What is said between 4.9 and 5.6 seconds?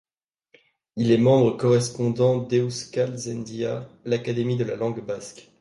basque.